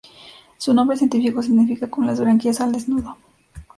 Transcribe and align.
Su 0.57 0.73
nombre 0.73 0.97
científico 0.97 1.43
significa 1.43 1.87
"con 1.87 2.07
las 2.07 2.19
branquias 2.19 2.59
al 2.59 2.71
desnudo". 2.71 3.17